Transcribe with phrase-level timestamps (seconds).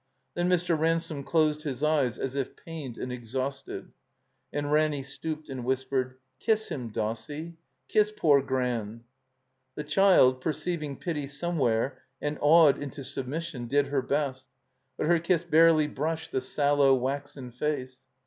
[0.33, 0.75] Then Mr.
[0.75, 3.91] Ransome closed his eyes as if pained and exhausted.
[4.51, 9.03] And Ranny stooped and whispered, "Kiss him, Dossie, kiss poor Gran."
[9.75, 14.47] The child, perceiving pity somewhere and awed into submission, did her best,
[14.97, 17.99] but her kiss barely brushed the sallow, waxen face.